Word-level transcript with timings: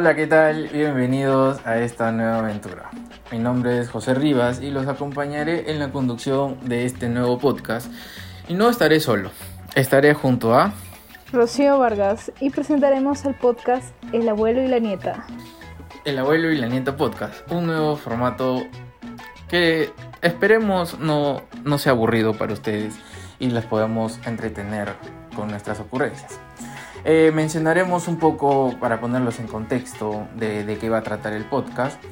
Hola, 0.00 0.16
¿qué 0.16 0.26
tal? 0.26 0.68
Bienvenidos 0.68 1.60
a 1.66 1.76
esta 1.76 2.10
nueva 2.10 2.38
aventura. 2.38 2.88
Mi 3.30 3.38
nombre 3.38 3.78
es 3.78 3.90
José 3.90 4.14
Rivas 4.14 4.62
y 4.62 4.70
los 4.70 4.88
acompañaré 4.88 5.70
en 5.70 5.78
la 5.78 5.92
conducción 5.92 6.56
de 6.66 6.86
este 6.86 7.10
nuevo 7.10 7.38
podcast. 7.38 7.92
Y 8.48 8.54
no 8.54 8.70
estaré 8.70 8.98
solo, 9.00 9.30
estaré 9.74 10.14
junto 10.14 10.54
a... 10.54 10.72
Rocío 11.30 11.78
Vargas 11.78 12.32
y 12.40 12.48
presentaremos 12.48 13.26
el 13.26 13.34
podcast 13.34 13.92
El 14.10 14.26
abuelo 14.26 14.62
y 14.62 14.68
la 14.68 14.78
nieta. 14.78 15.26
El 16.06 16.18
abuelo 16.18 16.50
y 16.50 16.56
la 16.56 16.68
nieta 16.68 16.96
podcast, 16.96 17.34
un 17.52 17.66
nuevo 17.66 17.94
formato 17.96 18.62
que 19.50 19.92
esperemos 20.22 20.98
no, 20.98 21.42
no 21.62 21.76
sea 21.76 21.92
aburrido 21.92 22.32
para 22.38 22.54
ustedes 22.54 22.94
y 23.38 23.50
les 23.50 23.66
podamos 23.66 24.18
entretener 24.24 24.94
con 25.36 25.48
nuestras 25.48 25.78
ocurrencias. 25.78 26.40
Eh, 27.04 27.32
mencionaremos 27.34 28.08
un 28.08 28.18
poco, 28.18 28.74
para 28.78 29.00
ponerlos 29.00 29.40
en 29.40 29.46
contexto, 29.46 30.26
de, 30.36 30.76
qué 30.80 30.90
va 30.90 30.98
a 30.98 31.02
tratar 31.02 31.32
el 31.32 31.44
podcast. 31.44 32.02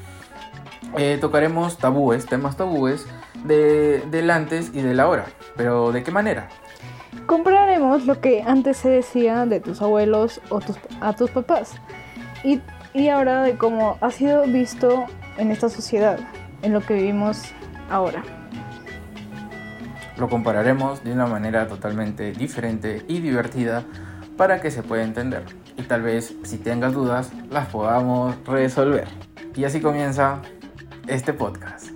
Eh, 0.97 1.17
tocaremos 1.21 1.77
tabúes, 1.77 2.25
temas 2.25 2.57
tabúes 2.57 3.05
de, 3.43 4.03
del 4.09 4.31
antes 4.31 4.71
y 4.73 4.81
del 4.81 4.99
ahora. 4.99 5.25
Pero 5.55 5.91
¿de 5.91 6.03
qué 6.03 6.11
manera? 6.11 6.49
Compararemos 7.27 8.05
lo 8.05 8.19
que 8.19 8.41
antes 8.41 8.77
se 8.77 8.89
decía 8.89 9.45
de 9.45 9.59
tus 9.59 9.81
abuelos 9.81 10.41
o 10.49 10.59
a 11.01 11.13
tus 11.13 11.29
papás. 11.29 11.73
Y, 12.43 12.61
y 12.93 13.09
ahora 13.09 13.43
de 13.43 13.55
cómo 13.55 13.97
ha 14.01 14.09
sido 14.09 14.43
visto 14.45 15.05
en 15.37 15.51
esta 15.51 15.69
sociedad, 15.69 16.19
en 16.63 16.73
lo 16.73 16.81
que 16.81 16.95
vivimos 16.95 17.43
ahora. 17.91 18.23
Lo 20.17 20.27
compararemos 20.27 21.03
de 21.03 21.13
una 21.13 21.27
manera 21.27 21.67
totalmente 21.67 22.31
diferente 22.33 23.05
y 23.07 23.19
divertida 23.19 23.85
para 24.39 24.61
que 24.61 24.71
se 24.71 24.83
pueda 24.83 25.03
entender 25.03 25.43
y 25.75 25.81
tal 25.81 26.01
vez 26.01 26.33
si 26.43 26.57
tengas 26.57 26.93
dudas 26.93 27.29
las 27.51 27.67
podamos 27.67 28.37
resolver. 28.45 29.05
Y 29.53 29.65
así 29.65 29.81
comienza 29.81 30.41
este 31.07 31.33
podcast. 31.33 31.89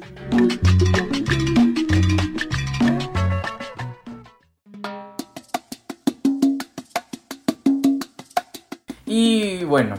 Y 9.05 9.63
bueno, 9.63 9.95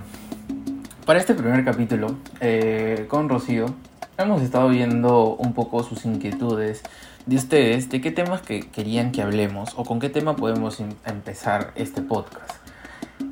para 1.06 1.18
este 1.18 1.32
primer 1.32 1.64
capítulo 1.64 2.18
eh, 2.40 3.06
con 3.08 3.30
Rocío 3.30 3.74
hemos 4.18 4.42
estado 4.42 4.68
viendo 4.68 5.34
un 5.34 5.54
poco 5.54 5.82
sus 5.82 6.04
inquietudes 6.04 6.82
de 7.26 7.36
ustedes 7.36 7.88
de 7.88 8.00
qué 8.00 8.10
temas 8.10 8.42
que 8.42 8.60
querían 8.60 9.12
que 9.12 9.22
hablemos 9.22 9.72
o 9.76 9.84
con 9.84 10.00
qué 10.00 10.10
tema 10.10 10.36
podemos 10.36 10.80
em, 10.80 10.90
empezar 11.06 11.72
este 11.74 12.02
podcast. 12.02 12.50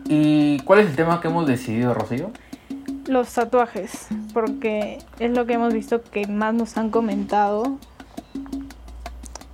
¿Y 0.06 0.60
cuál 0.60 0.80
es 0.80 0.86
el 0.86 0.96
tema 0.96 1.20
que 1.20 1.28
hemos 1.28 1.46
decidido, 1.46 1.94
Rocío? 1.94 2.30
Los 3.06 3.32
tatuajes, 3.32 4.06
porque 4.32 4.98
es 5.18 5.30
lo 5.30 5.46
que 5.46 5.54
hemos 5.54 5.72
visto 5.74 6.02
que 6.02 6.26
más 6.26 6.54
nos 6.54 6.76
han 6.76 6.90
comentado 6.90 7.78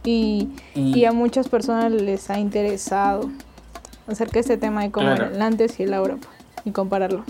y, 0.04 0.48
a 1.04 1.12
muchas 1.12 1.48
personas 1.48 1.92
les 1.92 2.30
ha 2.30 2.38
interesado 2.38 3.30
acerca 4.06 4.34
de 4.34 4.40
este 4.40 4.56
tema 4.56 4.82
de 4.82 4.90
cómo 4.90 5.12
el 5.12 5.42
antes 5.42 5.78
y 5.80 5.82
el 5.82 5.92
ahora 5.92 6.16
pues, 6.16 6.30
y 6.64 6.70
compararlo. 6.70 7.24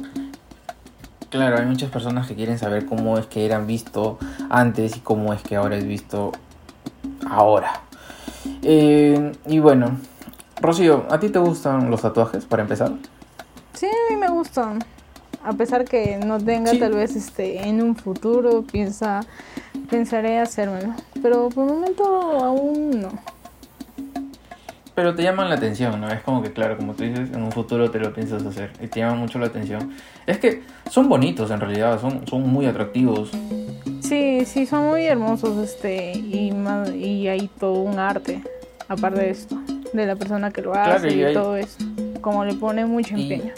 Claro, 1.30 1.58
hay 1.58 1.66
muchas 1.66 1.90
personas 1.90 2.26
que 2.26 2.34
quieren 2.34 2.58
saber 2.58 2.86
cómo 2.86 3.18
es 3.18 3.26
que 3.26 3.44
eran 3.44 3.66
visto 3.66 4.18
antes 4.48 4.96
y 4.96 5.00
cómo 5.00 5.32
es 5.32 5.42
que 5.42 5.56
ahora 5.56 5.76
es 5.76 5.86
visto 5.86 6.32
ahora. 7.30 7.80
Eh, 8.62 9.32
y 9.46 9.58
bueno, 9.58 9.98
Rocío, 10.60 11.06
¿a 11.10 11.18
ti 11.20 11.28
te 11.28 11.38
gustan 11.38 11.90
los 11.90 12.02
tatuajes 12.02 12.44
para 12.44 12.62
empezar? 12.62 12.92
Sí, 13.74 13.86
a 13.86 14.12
mí 14.12 14.18
me 14.18 14.28
gustan. 14.28 14.78
A 15.44 15.52
pesar 15.52 15.84
que 15.84 16.18
no 16.18 16.38
tenga 16.38 16.76
tal 16.78 16.94
vez 16.94 17.14
este 17.14 17.68
en 17.68 17.80
un 17.80 17.94
futuro, 17.94 18.62
piensa 18.62 19.20
pensaré 19.88 20.38
hacérmelo, 20.38 20.94
pero 21.22 21.48
por 21.48 21.68
el 21.68 21.74
momento 21.74 22.04
aún 22.04 23.00
no. 23.00 23.10
Pero 24.94 25.14
te 25.14 25.22
llaman 25.22 25.48
la 25.48 25.54
atención, 25.54 26.00
¿no? 26.00 26.08
Es 26.08 26.22
como 26.22 26.42
que, 26.42 26.52
claro, 26.52 26.76
como 26.76 26.92
tú 26.94 27.04
dices, 27.04 27.30
en 27.30 27.42
un 27.42 27.52
futuro 27.52 27.88
te 27.88 28.00
lo 28.00 28.12
piensas 28.12 28.44
hacer 28.44 28.72
y 28.80 28.88
te 28.88 28.98
llaman 28.98 29.20
mucho 29.20 29.38
la 29.38 29.46
atención. 29.46 29.94
Es 30.26 30.38
que 30.38 30.62
son 30.90 31.08
bonitos 31.08 31.52
en 31.52 31.60
realidad, 31.60 32.00
son, 32.00 32.26
son 32.26 32.48
muy 32.48 32.66
atractivos. 32.66 33.30
Sí, 34.08 34.46
sí, 34.46 34.64
son 34.64 34.86
muy 34.86 35.04
hermosos 35.04 35.58
este 35.58 36.12
y, 36.12 36.50
y 36.96 37.28
hay 37.28 37.50
todo 37.60 37.82
un 37.82 37.98
arte, 37.98 38.42
aparte 38.88 39.20
de 39.20 39.30
esto, 39.30 39.58
de 39.92 40.06
la 40.06 40.16
persona 40.16 40.50
que 40.50 40.62
lo 40.62 40.72
hace 40.74 41.10
y, 41.12 41.34
todo 41.34 41.56
esto, 41.56 41.84
como 42.22 42.42
le 42.46 42.54
pone 42.54 42.86
mucho 42.86 43.14
empeño. 43.14 43.52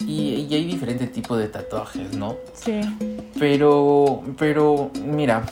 Y, 0.00 0.52
hay 0.52 0.64
diferentes 0.64 1.12
tipos 1.12 1.38
de 1.38 1.46
tatuajes, 1.46 2.16
¿no? 2.16 2.34
Sí. 2.54 2.80
Pero, 3.38 4.24
pero, 4.36 4.90
mira, 5.04 5.44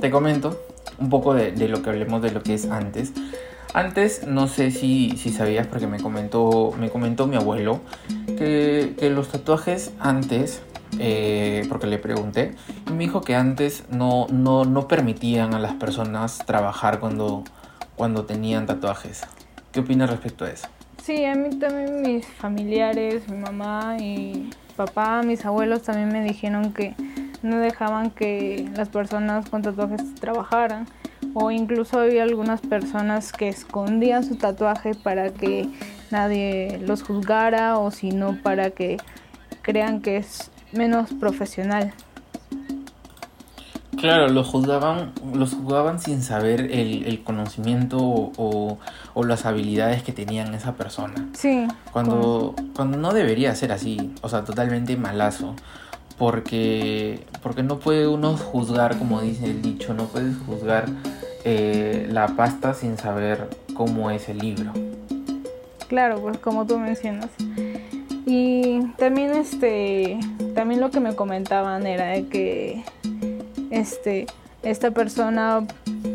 te 0.00 0.10
comento 0.10 0.62
un 0.98 1.10
poco 1.10 1.34
de, 1.34 1.52
lo 1.68 1.82
que 1.82 1.90
hablemos 1.90 2.22
de 2.22 2.30
lo 2.30 2.42
que 2.42 2.54
es 2.54 2.70
antes. 2.70 3.12
Antes, 3.74 4.26
no 4.26 4.48
sé 4.48 4.70
si, 4.70 5.18
si 5.18 5.30
sabías, 5.30 5.66
porque 5.66 5.86
me 5.86 6.00
comentó, 6.00 6.72
me 6.78 6.88
comentó 6.88 7.26
mi 7.26 7.36
abuelo, 7.36 7.80
que, 8.26 8.94
que 8.98 9.10
los 9.10 9.28
tatuajes 9.28 9.90
antes 9.98 10.62
eh, 10.98 11.66
porque 11.68 11.86
le 11.86 11.98
pregunté, 11.98 12.54
y 12.88 12.92
me 12.92 12.98
dijo 12.98 13.20
que 13.20 13.34
antes 13.34 13.84
no, 13.90 14.26
no, 14.30 14.64
no 14.64 14.88
permitían 14.88 15.54
a 15.54 15.58
las 15.58 15.74
personas 15.74 16.38
trabajar 16.46 17.00
cuando, 17.00 17.44
cuando 17.96 18.24
tenían 18.24 18.66
tatuajes. 18.66 19.22
¿Qué 19.72 19.80
opinas 19.80 20.10
respecto 20.10 20.44
a 20.44 20.50
eso? 20.50 20.68
Sí, 21.02 21.24
a 21.24 21.34
mí 21.34 21.50
también 21.56 22.02
mis 22.02 22.26
familiares, 22.26 23.28
mi 23.28 23.36
mamá 23.36 23.96
y 23.98 24.50
papá, 24.76 25.22
mis 25.22 25.44
abuelos 25.44 25.82
también 25.82 26.08
me 26.08 26.22
dijeron 26.22 26.72
que 26.72 26.94
no 27.42 27.58
dejaban 27.58 28.10
que 28.10 28.70
las 28.74 28.88
personas 28.88 29.48
con 29.50 29.62
tatuajes 29.62 30.14
trabajaran 30.14 30.86
o 31.34 31.50
incluso 31.50 32.00
había 32.00 32.22
algunas 32.22 32.60
personas 32.60 33.32
que 33.32 33.48
escondían 33.48 34.24
su 34.24 34.36
tatuaje 34.36 34.94
para 34.94 35.30
que 35.30 35.68
nadie 36.10 36.78
los 36.80 37.02
juzgara 37.02 37.78
o 37.78 37.90
si 37.90 38.10
no 38.10 38.38
para 38.42 38.70
que 38.70 38.96
crean 39.62 40.00
que 40.00 40.18
es 40.18 40.50
menos 40.74 41.10
profesional. 41.18 41.92
Claro, 43.96 44.28
los 44.28 44.48
juzgaban, 44.48 45.12
los 45.32 45.54
juzgaban 45.54 45.98
sin 45.98 46.22
saber 46.22 46.70
el, 46.70 47.22
conocimiento 47.24 47.98
o, 48.36 48.78
las 49.24 49.46
habilidades 49.46 50.02
que 50.02 50.12
tenían 50.12 50.52
esa 50.54 50.74
persona. 50.74 51.28
Sí. 51.32 51.66
Cuando, 51.90 52.54
cuando 52.74 52.98
no 52.98 53.14
debería 53.14 53.54
ser 53.54 53.72
así, 53.72 54.12
o 54.20 54.28
sea, 54.28 54.44
totalmente 54.44 54.96
malazo. 54.96 55.54
Porque, 56.18 57.26
porque 57.42 57.62
no 57.62 57.78
puede 57.78 58.06
uno 58.06 58.36
juzgar, 58.36 58.98
como 58.98 59.20
dice 59.20 59.46
el 59.46 59.62
dicho, 59.62 59.94
no 59.94 60.04
puedes 60.04 60.36
juzgar 60.46 60.84
eh, 61.44 62.06
la 62.10 62.28
pasta 62.28 62.74
sin 62.74 62.98
saber 62.98 63.48
cómo 63.74 64.10
es 64.10 64.28
el 64.28 64.38
libro. 64.38 64.72
Claro, 65.88 66.20
pues 66.20 66.38
como 66.38 66.66
tú 66.66 66.78
mencionas. 66.78 67.30
Y 68.26 68.80
también 68.96 69.32
este 69.32 70.18
también 70.54 70.80
lo 70.80 70.90
que 70.90 71.00
me 71.00 71.14
comentaban 71.14 71.86
era 71.86 72.08
de 72.08 72.26
que 72.26 72.84
este 73.70 74.26
esta 74.62 74.92
persona 74.92 75.66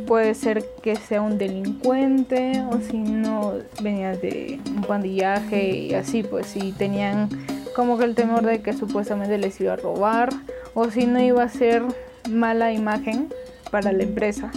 puede 0.08 0.34
ser 0.34 0.66
que 0.82 0.96
sea 0.96 1.22
un 1.22 1.38
delincuente 1.38 2.64
o 2.72 2.80
si 2.82 2.98
no 2.98 3.54
venía 3.82 4.14
de 4.14 4.60
un 4.76 4.82
pandillaje 4.82 5.70
y 5.70 5.94
así 5.94 6.24
pues 6.24 6.48
si 6.48 6.72
tenían 6.72 7.30
como 7.76 8.00
que 8.00 8.06
el 8.06 8.16
temor 8.16 8.44
de 8.44 8.62
que 8.62 8.74
supuestamente 8.74 9.38
les 9.38 9.62
iba 9.62 9.74
a 9.74 9.76
robar 9.76 10.30
o 10.74 10.90
si 10.90 11.06
no 11.06 11.20
iba 11.20 11.44
a 11.44 11.50
ser 11.50 11.84
mala 12.30 12.74
imagen 12.74 13.30
para 13.72 13.92
la 13.92 14.04
empresa. 14.04 14.52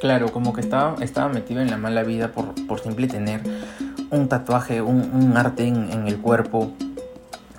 Claro, 0.00 0.30
como 0.30 0.52
que 0.52 0.60
estaba, 0.60 1.02
estaba 1.02 1.28
metido 1.28 1.60
en 1.60 1.70
la 1.70 1.76
mala 1.76 2.04
vida 2.04 2.28
por, 2.28 2.54
por 2.66 2.78
simple 2.78 3.08
tener 3.08 3.40
un 4.10 4.28
tatuaje, 4.28 4.82
un, 4.82 5.36
arte 5.36 5.66
en, 5.66 6.06
el 6.06 6.18
cuerpo 6.18 6.72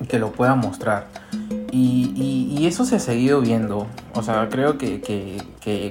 que 0.08 0.20
lo 0.20 0.32
pueda 0.32 0.56
mostrar. 0.56 1.08
Y, 1.72 2.66
eso 2.66 2.86
se 2.86 2.98
ha 2.98 3.00
seguido 3.00 3.42
viendo. 3.42 3.88
O 4.14 4.22
sea, 4.22 4.48
creo 4.50 4.78
que, 4.78 5.42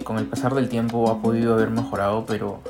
con 0.04 0.18
el 0.18 0.26
pasar 0.26 0.54
del 0.54 0.68
tiempo 0.68 1.10
ha 1.10 1.20
podido 1.20 1.54
haber 1.54 1.70
mejorado, 1.70 2.24
pero, 2.26 2.60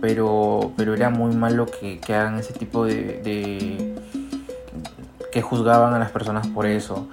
pero, 0.00 0.72
pero 0.76 0.94
era 0.94 1.10
muy 1.10 1.34
malo 1.34 1.66
que, 1.66 2.00
hagan 2.08 2.38
ese 2.38 2.54
tipo 2.54 2.84
de, 2.86 3.94
que 5.32 5.42
juzgaban 5.42 5.92
a 5.94 5.98
las 5.98 6.10
personas 6.10 6.46
por 6.46 6.66
eso. 6.66 7.08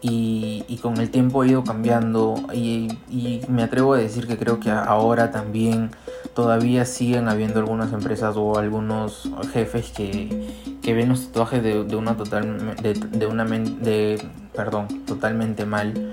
Y, 0.00 0.78
con 0.80 0.98
el 0.98 1.10
tiempo 1.10 1.42
ha 1.42 1.46
ido 1.46 1.64
cambiando 1.64 2.36
y, 2.52 2.88
y, 3.10 3.42
me 3.48 3.64
atrevo 3.64 3.94
a 3.94 3.98
decir 3.98 4.26
que 4.26 4.38
creo 4.38 4.60
que 4.60 4.70
ahora 4.70 5.30
también 5.30 5.90
todavía 6.38 6.84
siguen 6.84 7.28
habiendo 7.28 7.58
algunas 7.58 7.92
empresas 7.92 8.36
o 8.36 8.58
algunos 8.58 9.28
jefes 9.52 9.90
que, 9.90 10.46
ven 10.84 11.08
los 11.08 11.26
tatuajes 11.26 11.64
de, 11.64 11.96
una 11.96 12.16
total 12.16 12.76
de, 12.80 13.26
una 13.26 13.44
de, 13.44 14.24
perdón 14.54 14.86
totalmente 15.04 15.66
mal 15.66 16.12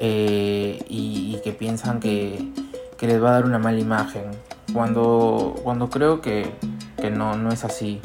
eh, 0.00 0.84
y, 0.86 1.38
que 1.42 1.52
piensan 1.52 1.98
que, 1.98 2.50
les 3.00 3.22
va 3.22 3.30
a 3.30 3.32
dar 3.32 3.46
una 3.46 3.58
mala 3.58 3.78
imagen 3.78 4.24
cuando 4.74 5.54
cuando 5.62 5.88
creo 5.88 6.20
que, 6.20 6.50
no 7.10 7.34
no 7.34 7.50
es 7.50 7.64
así 7.64 8.02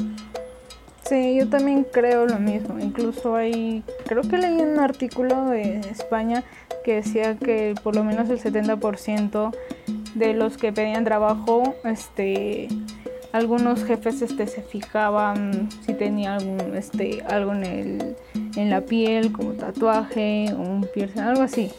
Sí, 1.02 1.34
yo 1.36 1.48
también 1.48 1.84
creo 1.90 2.24
lo 2.24 2.38
mismo. 2.38 2.78
Incluso 2.78 3.34
hay, 3.34 3.82
creo 4.06 4.22
que 4.22 4.38
leí 4.38 4.60
un 4.60 4.78
artículo 4.78 5.46
de 5.46 5.80
España 5.80 6.44
que 6.84 6.94
decía 6.96 7.36
que 7.36 7.74
por 7.82 7.96
lo 7.96 8.04
menos 8.04 8.30
el 8.30 8.38
70% 8.38 9.52
de 10.14 10.34
los 10.34 10.56
que 10.56 10.72
pedían 10.72 11.04
trabajo, 11.04 11.74
este, 11.84 12.68
algunos 13.32 13.84
jefes 13.84 14.22
este, 14.22 14.46
se 14.46 14.62
fijaban 14.62 15.68
si 15.86 15.94
tenía 15.94 16.36
algún, 16.36 16.76
este, 16.76 17.22
algo 17.28 17.52
en, 17.52 17.64
el, 17.64 18.16
en 18.56 18.70
la 18.70 18.80
piel, 18.80 19.32
como 19.32 19.52
tatuaje, 19.52 20.52
o 20.52 20.60
un 20.60 20.86
piercing, 20.92 21.20
algo 21.20 21.42
así. 21.42 21.70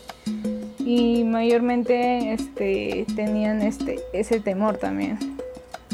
Y 0.79 1.23
mayormente 1.23 2.33
este, 2.33 3.05
tenían 3.15 3.61
este, 3.61 3.99
ese 4.13 4.39
temor 4.39 4.77
también. 4.77 5.19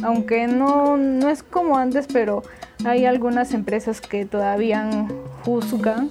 Aunque 0.03 0.47
no, 0.47 0.95
no 0.95 1.29
es 1.29 1.41
como 1.41 1.77
antes, 1.77 2.05
pero 2.11 2.43
hay 2.85 3.05
algunas 3.05 3.53
empresas 3.53 3.99
que 3.99 4.25
todavía 4.25 5.07
juzgan 5.43 6.09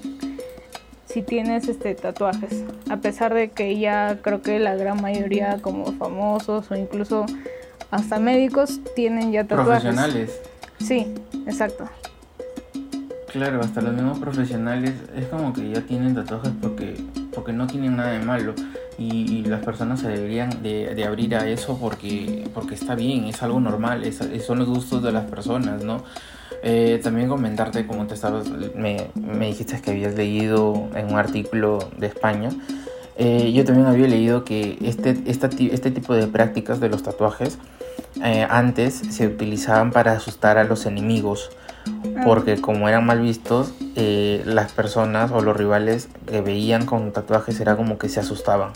si 1.16 1.22
tienes 1.22 1.66
este 1.66 1.94
tatuajes, 1.94 2.62
a 2.90 2.98
pesar 2.98 3.32
de 3.32 3.48
que 3.48 3.78
ya 3.78 4.18
creo 4.20 4.42
que 4.42 4.58
la 4.58 4.74
gran 4.74 5.00
mayoría 5.00 5.62
como 5.62 5.90
famosos 5.92 6.70
o 6.70 6.74
incluso 6.76 7.24
hasta 7.90 8.18
médicos 8.18 8.80
tienen 8.94 9.32
ya 9.32 9.44
tatuajes. 9.44 9.82
Profesionales. 9.82 10.42
Sí, 10.78 11.14
exacto. 11.46 11.88
Claro, 13.32 13.60
hasta 13.60 13.80
los 13.80 13.94
mismos 13.94 14.18
profesionales 14.18 14.92
es 15.16 15.24
como 15.28 15.54
que 15.54 15.70
ya 15.70 15.80
tienen 15.80 16.14
tatuajes 16.14 16.52
porque, 16.60 17.02
porque 17.34 17.54
no 17.54 17.66
tienen 17.66 17.96
nada 17.96 18.10
de 18.10 18.18
malo 18.18 18.52
y, 18.98 19.42
las 19.44 19.64
personas 19.64 20.00
se 20.00 20.08
deberían 20.08 20.62
de, 20.62 21.02
abrir 21.02 21.34
a 21.34 21.48
eso 21.48 21.78
porque, 21.80 22.46
porque 22.52 22.74
está 22.74 22.94
bien, 22.94 23.24
es 23.24 23.42
algo 23.42 23.58
normal, 23.58 24.04
es, 24.04 24.20
son 24.46 24.58
los 24.58 24.68
gustos 24.68 25.02
de 25.02 25.12
las 25.12 25.24
personas, 25.24 25.82
¿no? 25.82 26.04
Eh, 26.62 27.00
también 27.02 27.28
comentarte, 27.28 27.86
como 27.86 28.06
te 28.06 28.14
estabas, 28.14 28.48
me, 28.74 29.08
me, 29.14 29.46
dijiste 29.46 29.80
que 29.80 29.90
habías 29.92 30.14
leído 30.14 30.88
en 30.94 31.06
un 31.12 31.18
artículo 31.18 31.78
de 31.96 32.06
España. 32.06 32.50
Eh, 33.16 33.52
yo 33.52 33.64
también 33.64 33.86
había 33.86 34.08
leído 34.08 34.44
que 34.44 34.76
este, 34.82 35.16
este 35.26 35.90
tipo 35.90 36.14
de 36.14 36.26
prácticas 36.26 36.80
de 36.80 36.88
los 36.88 37.02
tatuajes 37.02 37.58
eh, 38.22 38.46
antes 38.48 38.94
se 38.94 39.26
utilizaban 39.26 39.90
para 39.90 40.12
asustar 40.12 40.58
a 40.58 40.64
los 40.64 40.86
enemigos. 40.86 41.50
Ah. 42.16 42.22
Porque 42.24 42.60
como 42.60 42.88
eran 42.88 43.06
mal 43.06 43.20
vistos, 43.20 43.72
las 43.94 44.72
personas 44.72 45.30
o 45.30 45.40
los 45.40 45.56
rivales 45.56 46.08
que 46.26 46.40
veían 46.40 46.84
con 46.84 47.12
tatuajes 47.12 47.60
era 47.60 47.76
como 47.76 47.96
que 47.98 48.08
se 48.08 48.20
asustaban. 48.20 48.72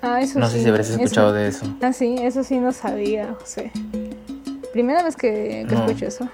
Ah, 0.00 0.20
eso 0.20 0.38
no 0.38 0.48
sé 0.48 0.62
si 0.62 0.68
habrás 0.68 0.90
escuchado 0.90 1.32
de 1.32 1.48
eso. 1.48 1.66
Ah, 1.82 1.92
sí, 1.92 2.16
eso 2.20 2.44
sí 2.44 2.58
no 2.58 2.72
sabía, 2.72 3.34
José. 3.40 3.72
Primera 4.72 5.02
vez 5.02 5.16
que, 5.16 5.66
que 5.68 5.74
escucho 5.74 6.06
eso. 6.06 6.28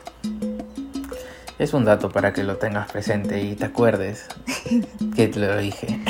Es 1.63 1.75
un 1.75 1.85
dato 1.85 2.11
para 2.11 2.33
que 2.33 2.43
lo 2.43 2.57
tengas 2.57 2.91
presente 2.91 3.41
y 3.41 3.55
te 3.55 3.67
acuerdes 3.67 4.27
que 5.15 5.29
te 5.29 5.39
lo 5.39 5.57
dije 5.59 6.01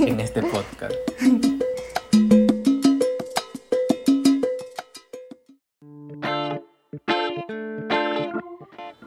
en 0.00 0.18
este 0.18 0.40
podcast. 0.40 0.94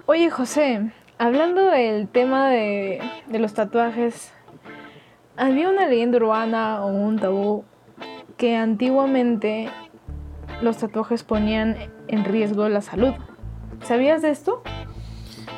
Oye 0.05 0.29
José, 0.29 0.91
hablando 1.17 1.65
del 1.65 2.07
tema 2.09 2.51
de, 2.51 3.01
de 3.25 3.39
los 3.39 3.55
tatuajes, 3.55 4.31
había 5.35 5.67
una 5.67 5.88
leyenda 5.88 6.17
urbana 6.17 6.85
o 6.85 6.89
un 6.89 7.17
tabú 7.17 7.65
que 8.38 8.55
antiguamente 8.55 9.71
los 10.61 10.77
tatuajes 10.77 11.23
ponían 11.23 11.75
en 12.07 12.23
riesgo 12.23 12.69
la 12.69 12.81
salud. 12.81 13.15
¿Sabías 13.81 14.21
de 14.21 14.29
esto? 14.29 14.61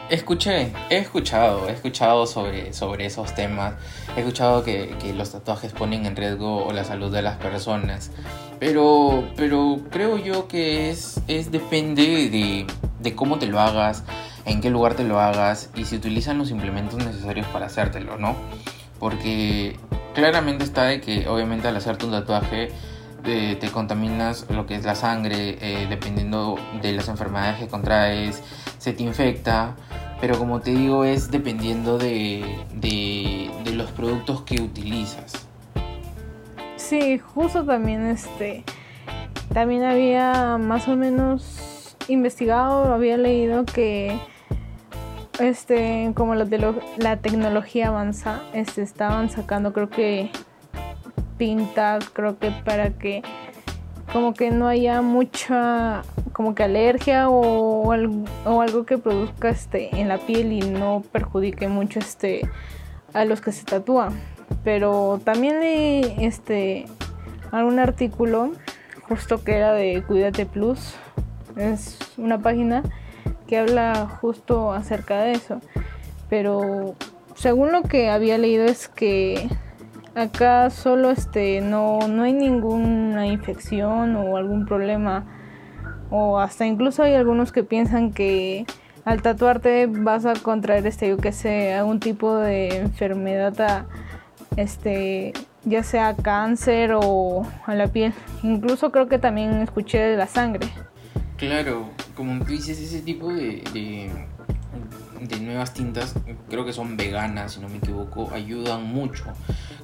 Escuché, 0.10 0.74
he 0.90 0.98
escuchado, 0.98 1.70
he 1.70 1.74
escuchado 1.74 2.26
sobre, 2.26 2.74
sobre 2.74 3.06
esos 3.06 3.36
temas, 3.36 3.76
he 4.18 4.22
escuchado 4.22 4.64
que, 4.64 4.96
los 5.16 5.32
tatuajes 5.32 5.72
ponen 5.72 6.08
en 6.08 6.16
riesgo 6.16 6.68
la 6.74 6.84
salud 6.84 7.12
de 7.12 7.22
las 7.22 7.38
personas, 7.38 8.10
pero, 8.60 9.24
pero 9.36 9.82
creo 9.92 10.18
yo 10.18 10.48
que 10.48 10.90
es, 10.90 11.22
es 11.28 11.52
depende 11.52 12.30
de, 12.32 12.66
de 13.00 13.16
cómo 13.16 13.38
te 13.38 13.46
lo 13.46 13.60
hagas, 13.60 14.04
en 14.46 14.62
qué 14.62 14.72
lugar 14.72 14.96
te 14.96 15.04
lo 15.04 15.20
hagas 15.20 15.70
y 15.76 15.86
si 15.86 15.98
utilizan 15.98 16.40
los 16.40 16.50
implementos 16.50 16.98
necesarios 16.98 17.46
para 17.48 17.68
hacértelo, 17.68 18.18
¿no? 18.18 18.36
Porque 19.00 19.78
claramente 20.16 20.64
está 20.64 20.86
de 20.86 21.02
que 21.02 21.28
obviamente 21.28 21.68
al 21.68 21.78
hacerte 21.78 22.06
un 22.06 22.12
tatuaje 22.12 22.70
te 23.24 23.72
contaminas 23.72 24.46
lo 24.50 24.66
que 24.66 24.76
es 24.76 24.86
la 24.86 24.96
sangre, 24.96 25.58
eh, 25.62 25.88
dependiendo 25.90 26.58
de 26.82 26.94
las 26.94 27.08
enfermedades 27.08 27.60
que 27.60 27.68
contraes, 27.68 28.44
se 28.78 28.94
te 28.94 29.04
infecta, 29.04 29.76
pero 30.22 30.38
como 30.38 30.60
te 30.60 30.72
digo 30.72 31.04
es 31.04 31.32
dependiendo 31.32 31.98
de, 31.98 32.44
de, 32.74 33.74
los 33.74 33.92
productos 33.92 34.42
que 34.42 34.62
utilizas. 34.62 35.48
Sí, 36.76 37.18
justo 37.20 37.64
también 37.64 38.06
este 38.08 38.66
también 39.54 39.84
había 39.84 40.58
más 40.58 40.88
o 40.88 40.96
menos 40.98 41.96
investigado, 42.10 42.94
había 42.94 43.16
leído 43.18 43.64
que 43.64 44.20
este 45.40 46.12
como 46.16 46.36
la, 46.36 46.46
la 46.98 47.18
tecnología 47.18 47.88
avanza, 47.88 48.42
este 48.54 48.82
estaban 48.82 49.30
sacando 49.30 49.72
creo 49.72 49.90
que 49.90 50.30
pintas, 51.40 52.08
creo 52.10 52.38
que 52.38 52.52
para 52.52 52.92
que 52.92 53.24
como 54.14 54.34
que 54.34 54.52
no 54.52 54.68
haya 54.68 55.02
mucha 55.02 56.04
como 56.34 56.54
que 56.56 56.64
alergia 56.64 57.30
o, 57.30 57.92
algo, 57.92 58.86
que 58.86 58.98
produzca 58.98 59.50
este 59.50 60.00
en 60.00 60.08
la 60.08 60.18
piel 60.18 60.52
y 60.52 60.62
no 60.62 61.04
perjudique 61.12 61.68
mucho 61.68 62.00
este 62.00 62.42
a 63.14 63.26
los 63.26 63.42
que 63.42 63.52
se 63.52 63.66
tatúan. 63.66 64.20
Pero 64.64 65.20
también 65.24 65.60
leí 65.60 66.16
este 66.20 66.86
algún 67.52 67.80
artículo 67.80 68.52
justo 69.08 69.44
que 69.44 69.56
era 69.56 69.74
de 69.74 70.04
Cuídate 70.04 70.46
Plus 70.46 70.96
es 71.56 71.98
una 72.18 72.40
página 72.40 72.84
que 73.48 73.58
habla 73.58 74.08
justo 74.22 74.72
acerca 74.72 75.22
de 75.22 75.34
eso. 75.34 75.62
Pero 76.30 76.96
según 77.36 77.72
lo 77.72 77.84
que 77.84 78.10
había 78.10 78.38
leído 78.38 78.66
es 78.66 78.88
que 78.88 79.50
acá 80.20 80.70
solo 80.70 81.12
este 81.12 81.62
no, 81.62 82.08
no 82.08 82.24
hay 82.24 82.34
ninguna 82.34 83.28
infección 83.28 84.16
o 84.16 84.38
algún 84.38 84.66
problema. 84.66 85.26
O 86.12 86.40
hasta 86.40 86.66
incluso 86.66 87.04
hay 87.04 87.14
algunos 87.14 87.52
que 87.52 87.64
piensan 87.64 88.12
que 88.12 88.66
al 89.06 89.22
tatuarte 89.22 89.88
vas 89.88 90.26
a 90.26 90.34
contraer 90.34 90.86
este 90.88 91.10
yo 91.10 91.18
que 91.18 91.32
sé 91.32 91.74
algún 91.74 92.00
tipo 92.00 92.36
de 92.36 92.78
enfermedad 92.78 93.86
este 94.58 95.34
ya 95.66 95.84
sea 95.84 96.16
cáncer 96.16 96.92
o 96.96 97.46
a 97.66 97.76
la 97.76 97.88
piel. 97.88 98.14
Incluso 98.44 98.92
creo 98.92 99.08
que 99.08 99.20
también 99.20 99.62
escuché 99.62 100.00
de 100.00 100.18
la 100.18 100.28
sangre. 100.28 100.68
Claro 101.38 101.90
como 102.20 102.44
tú 102.44 102.52
dices 102.52 102.78
ese 102.82 103.00
tipo 103.00 103.32
de, 103.32 103.64
de 105.22 105.40
nuevas 105.40 105.74
tintas 105.74 106.16
creo 106.50 106.66
que 106.66 106.74
son 106.74 106.98
veganas 106.98 107.54
si 107.54 107.62
no 107.62 107.70
me 107.70 107.78
equivoco 107.78 108.30
ayudan 108.34 108.84
mucho 108.84 109.24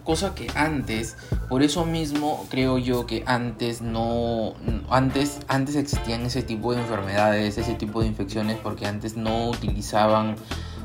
cosa 0.06 0.36
que 0.36 0.48
antes, 0.56 1.18
por 1.50 1.64
eso 1.64 1.84
mismo 1.84 2.46
creo 2.50 2.78
yo 2.78 3.06
que 3.06 3.24
antes 3.26 3.82
no, 3.82 4.54
antes, 4.90 5.40
antes 5.48 5.76
existían 5.76 6.22
ese 6.22 6.44
tipo 6.44 6.74
de 6.74 6.80
enfermedades, 6.80 7.58
ese 7.58 7.74
tipo 7.74 8.02
de 8.02 8.08
infecciones, 8.08 8.58
porque 8.62 8.86
antes 8.86 9.18
no 9.18 9.50
utilizaban, 9.50 10.36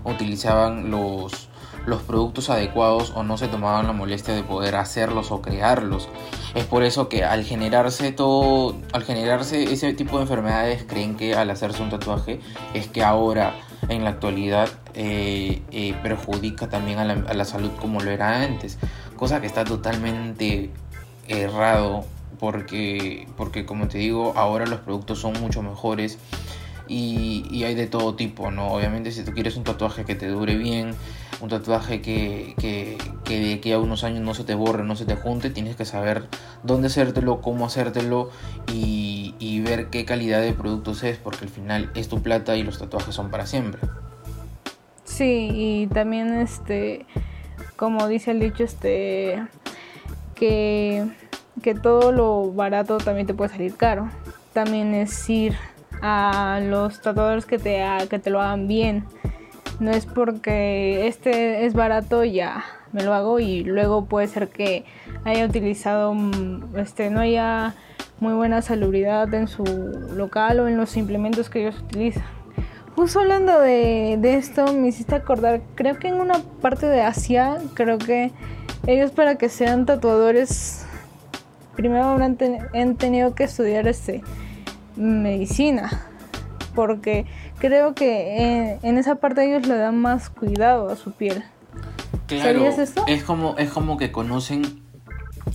utilizaban 0.05 0.91
los, 0.91 1.50
los 1.87 2.03
productos 2.03 2.49
adecuados 2.50 3.12
o 3.15 3.23
no 3.23 3.37
se 3.37 3.47
tomaban 3.49 3.87
la 3.87 3.93
molestia 3.93 4.35
de 4.35 4.43
poder 4.43 4.75
hacerlos 4.75 5.31
o 5.31 5.43
crearlos. 5.43 6.09
Es 6.55 6.65
por 6.65 6.83
eso 6.83 7.09
que 7.09 7.23
al 7.23 7.45
generarse 7.45 8.11
todo, 8.12 8.75
al 8.93 9.05
generarse 9.05 9.65
ese 9.65 9.93
tipo 9.93 10.17
de 10.17 10.23
enfermedades, 10.23 10.85
creen 10.85 11.17
que 11.17 11.35
al 11.35 11.50
hacerse 11.50 11.83
un 11.83 11.91
tatuaje 11.91 12.41
es 12.75 12.89
que 12.89 13.05
ahora 13.05 13.55
en 13.89 14.05
la 14.05 14.11
actualidad 14.11 14.69
eh, 14.95 15.62
eh, 15.71 15.95
perjudica 16.03 16.69
también 16.69 16.99
a 16.99 17.05
la, 17.05 17.12
a 17.29 17.35
la 17.35 17.45
salud 17.45 17.71
como 17.81 18.00
lo 18.00 18.11
era 18.11 18.43
antes 18.43 18.79
cosa 19.21 19.43
que 19.43 19.47
está 19.47 19.65
totalmente 19.65 20.71
errado 21.29 22.07
porque, 22.41 23.29
porque 23.37 23.67
como 23.67 23.87
te 23.87 23.99
digo, 23.99 24.33
ahora 24.35 24.65
los 24.65 24.81
productos 24.81 25.19
son 25.19 25.39
mucho 25.43 25.62
mejores 25.62 26.19
y, 26.89 27.62
hay 27.62 27.75
de 27.75 27.87
todo 27.87 28.15
tipo, 28.15 28.50
¿no? 28.50 28.69
Obviamente 28.69 29.12
si 29.12 29.23
tú 29.23 29.33
quieres 29.33 29.57
un 29.57 29.65
tatuaje 29.65 30.07
que 30.07 30.15
te 30.15 30.27
dure 30.27 30.57
bien, 30.57 30.93
un 31.43 31.50
tatuaje 31.50 32.00
que, 32.00 32.55
que, 32.59 32.97
que 33.25 33.39
de 33.39 33.55
aquí 33.55 33.71
a 33.73 33.79
unos 33.79 34.05
años 34.05 34.23
no 34.23 34.35
se 34.35 34.43
te 34.43 34.55
borre, 34.55 34.85
no 34.85 34.97
se 34.97 35.05
te 35.05 35.17
junte, 35.17 35.50
tienes 35.50 35.77
que 35.77 35.85
saber 35.85 36.27
dónde 36.62 36.87
hacértelo, 36.87 37.43
cómo 37.43 37.67
hacértelo 37.67 38.31
y, 38.73 39.35
y 39.39 39.61
ver 39.61 39.91
qué 39.91 40.07
calidad 40.07 40.41
de 40.41 40.55
productos 40.55 41.03
es, 41.03 41.19
porque 41.19 41.45
al 41.45 41.50
final 41.50 41.91
es 41.95 42.09
tu 42.09 42.23
plata 42.23 42.57
y 42.57 42.62
los 42.62 42.79
tatuajes 42.79 43.15
son 43.15 43.31
para 43.31 43.47
siempre. 43.47 43.83
Sí, 45.05 45.50
y 45.53 45.87
también 45.89 46.33
este 46.33 47.05
como 47.81 48.09
dice 48.09 48.33
el 48.33 48.41
dicho, 48.41 48.63
este, 48.63 49.43
que, 50.35 51.07
que 51.63 51.75
todo 51.75 52.13
lo 52.13 52.53
barato 52.53 52.99
también 52.99 53.27
te 53.27 53.33
puede 53.33 53.49
salir 53.49 53.75
caro. 53.75 54.11
También 54.53 54.93
es 54.95 55.31
ir 55.31 55.55
a 56.03 56.61
los 56.63 57.01
tatuadores 57.01 57.47
que 57.47 57.59
te, 57.59 57.83
que 58.11 58.19
te 58.19 58.29
lo 58.29 58.43
hagan 58.43 58.69
bien, 58.69 59.07
No 59.79 59.93
es 59.93 60.05
porque 60.05 61.07
este 61.07 61.65
es 61.65 61.73
barato 61.73 62.23
ya 62.23 62.65
me 62.93 63.03
lo 63.03 63.15
hago 63.15 63.41
y 63.41 63.65
luego 63.65 64.05
puede 64.05 64.29
ser 64.29 64.49
que 64.49 64.85
haya 65.25 65.47
utilizado, 65.47 66.13
mm, 66.13 66.77
este, 66.77 67.09
no 67.09 67.21
haya 67.21 67.73
muy 68.19 68.35
buena 68.35 68.61
salubridad 68.61 69.33
en 69.33 69.49
su 69.49 69.65
local 70.15 70.61
o 70.61 70.69
en 70.69 70.77
los 70.77 70.99
implementos 70.99 71.49
que 71.49 71.63
ellos 71.63 71.81
utilizan. 71.81 72.40
Justo 73.00 73.21
hablando 73.21 73.59
de, 73.59 74.19
de 74.21 74.35
esto, 74.35 74.75
me 74.75 74.88
hiciste 74.88 75.14
acordar, 75.14 75.62
creo 75.75 75.99
que 75.99 76.09
en 76.09 76.21
una 76.21 76.38
parte 76.61 76.85
de 76.85 77.00
Asia, 77.00 77.57
creo 77.73 77.97
que 77.97 78.30
ellos 78.87 79.11
para 79.11 79.37
que 79.37 79.49
sean 79.49 79.87
tatuadores, 79.87 80.85
primero 81.76 82.04
habrán 82.04 82.37
han 82.75 82.97
tenido 82.97 83.35
que 83.35 83.45
estudiar 83.45 83.88
este, 83.88 84.23
medicina, 84.97 86.11
porque 86.75 87.25
creo 87.59 87.95
que 87.95 88.78
en, 88.83 88.99
esa 88.99 89.14
parte 89.14 89.49
ellos 89.49 89.66
le 89.66 89.78
dan 89.78 89.97
más 89.97 90.28
cuidado 90.28 90.90
a 90.90 90.97
su 90.97 91.12
piel. 91.12 91.42
¿Sabías 92.28 92.76
esto? 92.76 93.04
Es 93.07 93.25
como, 93.25 93.57
es 93.57 93.71
como 93.71 93.97
que 93.97 94.12
conocen 94.12 94.83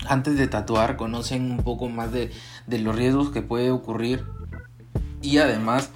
antes 0.09 0.35
de 0.35 0.47
tatuar 0.47 0.97
conocen 0.97 1.51
un 1.51 1.57
poco 1.57 1.89
más 1.89 2.11
de, 2.11 2.31
los 2.67 2.95
riesgos 2.95 3.29
que 3.29 3.43
puede 3.43 3.69
ocurrir 3.69 4.25
y 5.21 5.37
además 5.37 5.91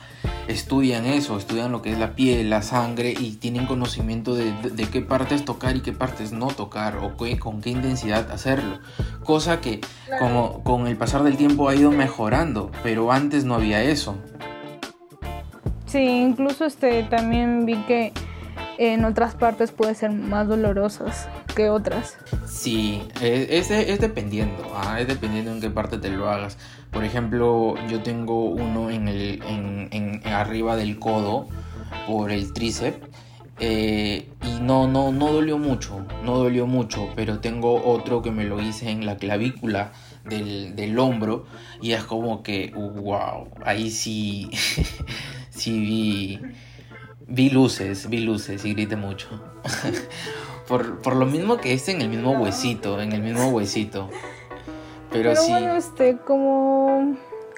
estudian 0.49 1.05
eso, 1.05 1.37
estudian 1.37 1.71
lo 1.71 1.81
que 1.81 1.91
es 1.91 1.99
la 1.99 2.15
piel, 2.15 2.49
la 2.49 2.63
sangre 2.63 3.13
y 3.17 3.33
tienen 3.33 3.67
conocimiento 3.67 4.33
de, 4.33 4.51
qué 4.91 5.01
partes 5.01 5.45
tocar 5.45 5.77
y 5.77 5.81
qué 5.81 5.93
partes 5.93 6.31
no 6.31 6.47
tocar 6.47 6.97
o 6.97 7.15
con 7.39 7.61
qué 7.61 7.69
intensidad 7.69 8.31
hacerlo. 8.31 8.79
Cosa 9.23 9.61
que 9.61 9.79
como 10.17 10.63
con 10.63 10.87
el 10.87 10.97
pasar 10.97 11.23
del 11.23 11.37
tiempo 11.37 11.69
ha 11.69 11.75
ido 11.75 11.91
mejorando, 11.91 12.71
pero 12.81 13.11
antes 13.11 13.45
no 13.45 13.55
había 13.55 13.83
eso. 13.83 14.15
Sí, 15.85 15.99
incluso 15.99 16.65
este 16.65 17.03
también 17.03 17.65
vi 17.65 17.75
que 17.83 18.11
en 18.79 19.05
otras 19.05 19.35
partes 19.35 19.71
puede 19.71 19.93
ser 19.93 20.11
más 20.11 20.47
dolorosas 20.47 21.27
otras. 21.67 22.15
Sí, 22.45 23.01
es, 23.21 23.71
es, 23.71 23.99
dependiendo, 23.99 24.71
¿ah? 24.73 25.01
es 25.01 25.07
dependiendo 25.07 25.51
en 25.51 25.59
qué 25.59 25.69
parte 25.69 25.97
te 25.97 26.09
lo 26.09 26.29
hagas. 26.29 26.57
Por 26.91 27.03
ejemplo, 27.03 27.75
yo 27.89 28.01
tengo 28.01 28.45
uno 28.45 28.89
en 28.89 29.07
el 29.07 29.41
en, 29.91 30.21
arriba 30.27 30.75
del 30.75 30.99
codo 30.99 31.47
por 32.07 32.31
el 32.31 32.53
tríceps 32.53 32.99
eh, 33.59 34.29
y 34.43 34.61
no, 34.61 34.87
no, 34.87 35.11
no 35.11 35.33
dolió 35.33 35.57
mucho, 35.57 36.05
no 36.23 36.37
dolió 36.37 36.67
mucho, 36.67 37.09
pero 37.15 37.39
tengo 37.39 37.83
otro 37.83 38.21
que 38.21 38.31
me 38.31 38.45
lo 38.45 38.61
hice 38.61 38.91
en 38.91 39.05
la 39.05 39.17
clavícula 39.17 39.91
del, 40.23 40.75
del 40.75 40.97
hombro 40.99 41.45
y 41.81 41.93
es 41.93 42.03
como 42.03 42.43
que, 42.43 42.71
wow, 42.75 43.49
ahí 43.65 43.89
sí, 43.89 44.51
sí 45.49 45.79
vi 45.79 46.39
Vi 47.31 47.51
luces, 47.51 48.09
vi 48.09 48.21
luces 48.21 48.65
y 48.65 48.73
grité 48.73 48.95
mucho. 48.95 49.27
por, 50.69 51.15
lo 51.15 51.25
mismo 51.25 51.57
que 51.57 51.73
es 51.73 51.89
en 51.89 52.01
el 52.01 52.09
mismo 52.09 52.31
huesito, 52.33 53.01
en 53.01 53.11
el 53.11 53.21
mismo 53.21 53.49
huesito. 53.49 54.07
Pero, 55.11 55.35
sí. 55.35 55.51
Bueno, 55.51 55.75
este, 55.75 56.17
como, 56.17 57.15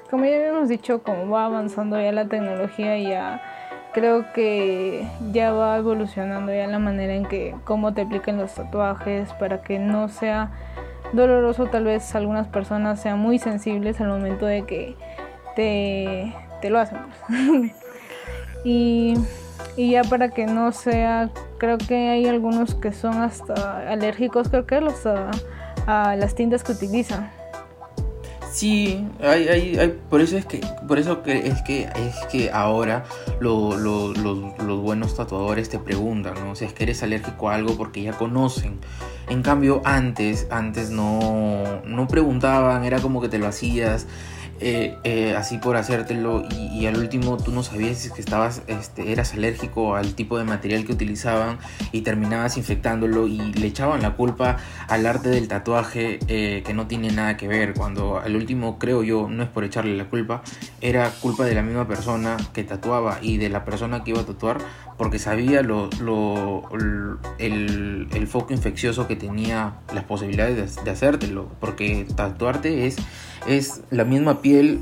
como 0.09 0.23
ya 0.23 0.37
habíamos 0.37 0.69
dicho, 0.69 1.03
como 1.03 1.29
va 1.29 1.45
avanzando 1.45 1.99
ya 2.01 2.13
la 2.13 2.27
tecnología, 2.27 2.97
ya 2.97 3.43
creo 3.93 4.31
que 4.31 5.05
ya 5.33 5.51
va 5.51 5.77
evolucionando 5.77 6.53
ya 6.53 6.65
la 6.67 6.79
manera 6.79 7.13
en 7.13 7.25
que 7.25 7.53
cómo 7.65 7.93
te 7.93 8.03
apliquen 8.03 8.37
los 8.37 8.55
tatuajes 8.55 9.33
para 9.33 9.61
que 9.61 9.77
no 9.77 10.07
sea 10.07 10.51
doloroso. 11.11 11.65
Tal 11.65 11.83
vez 11.83 12.15
algunas 12.15 12.47
personas 12.47 13.01
sean 13.01 13.19
muy 13.19 13.37
sensibles 13.37 13.99
al 13.99 14.07
momento 14.07 14.45
de 14.45 14.63
que 14.63 14.95
te, 15.57 16.33
te 16.61 16.69
lo 16.69 16.79
hacen. 16.79 16.99
y 18.63 19.15
y 19.75 19.91
ya 19.91 20.03
para 20.03 20.29
que 20.29 20.45
no 20.45 20.71
sea, 20.71 21.29
creo 21.61 21.77
que 21.77 22.09
hay 22.09 22.25
algunos 22.25 22.73
que 22.73 22.91
son 22.91 23.21
hasta 23.21 23.87
alérgicos, 23.87 24.49
creo 24.49 24.65
que 24.65 24.81
los, 24.81 25.05
a, 25.05 26.15
las 26.15 26.33
tintas 26.33 26.63
que 26.63 26.71
utilizan. 26.71 27.29
Sí, 28.51 29.07
hay, 29.21 29.47
hay, 29.47 29.77
hay, 29.77 29.99
por 30.09 30.21
eso 30.21 30.39
es 30.39 30.45
que, 30.47 30.59
por 30.87 30.97
eso 30.97 31.21
que 31.21 31.47
es 31.47 31.61
que 31.61 31.83
es 31.83 32.15
que 32.31 32.49
ahora 32.49 33.05
los, 33.39 33.77
los 33.77 34.81
buenos 34.81 35.15
tatuadores 35.15 35.69
te 35.69 35.77
preguntan, 35.77 36.33
¿no? 36.43 36.55
Si 36.55 36.65
es 36.65 36.73
que 36.73 36.83
eres 36.83 37.03
alérgico 37.03 37.51
a 37.51 37.55
algo 37.55 37.77
porque 37.77 38.01
ya 38.01 38.13
conocen. 38.13 38.79
En 39.29 39.43
cambio, 39.43 39.83
antes, 39.85 40.47
antes 40.49 40.89
no, 40.89 41.83
no 41.85 42.07
preguntaban, 42.07 42.85
era 42.85 42.99
como 42.99 43.21
que 43.21 43.29
te 43.29 43.37
lo 43.37 43.45
hacías. 43.45 44.07
Eh, 44.63 44.95
eh, 45.03 45.33
así 45.35 45.57
por 45.57 45.75
hacértelo 45.75 46.43
y, 46.55 46.85
al 46.85 46.95
último 46.97 47.37
tú 47.37 47.51
no 47.51 47.63
sabías 47.63 47.97
si 47.97 48.11
que 48.11 48.21
estabas, 48.21 48.61
este, 48.67 49.11
eras 49.11 49.33
alérgico 49.33 49.95
al 49.95 50.13
tipo 50.13 50.37
de 50.37 50.43
material 50.43 50.85
que 50.85 50.93
utilizaban 50.93 51.57
y 51.91 52.01
terminabas 52.01 52.57
infectándolo 52.57 53.27
y 53.27 53.39
le 53.39 53.65
echaban 53.65 54.03
la 54.03 54.11
culpa 54.11 54.57
al 54.87 55.07
arte 55.07 55.29
del 55.29 55.47
tatuaje 55.47 56.19
eh, 56.27 56.61
que 56.63 56.75
no 56.75 56.85
tiene 56.85 57.11
nada 57.11 57.37
que 57.37 57.47
ver, 57.47 57.73
cuando 57.73 58.19
al 58.19 58.35
último 58.35 58.77
creo 58.77 59.01
yo, 59.01 59.27
no 59.27 59.41
es 59.41 59.49
por 59.49 59.63
echarle 59.63 59.97
la 59.97 60.05
culpa, 60.05 60.43
era 60.79 61.09
culpa 61.09 61.43
de 61.45 61.55
la 61.55 61.63
misma 61.63 61.87
persona 61.87 62.37
que 62.53 62.63
tatuaba 62.63 63.17
y 63.19 63.37
de 63.37 63.49
la 63.49 63.65
persona 63.65 64.03
que 64.03 64.11
iba 64.11 64.21
a 64.21 64.25
tatuar 64.25 64.59
porque 64.95 65.17
sabía 65.17 65.63
lo, 65.63 65.89
el, 67.39 68.07
el, 68.13 68.27
foco 68.27 68.53
infeccioso 68.53 69.07
que 69.07 69.15
tenía 69.15 69.73
las 69.91 70.03
posibilidades 70.03 70.75
de, 70.75 70.83
de 70.83 70.91
hacértelo, 70.91 71.47
porque 71.59 72.05
tatuarte 72.15 72.85
es 72.85 72.97
es 73.47 73.81
la 73.89 74.03
misma 74.03 74.41
piel, 74.41 74.81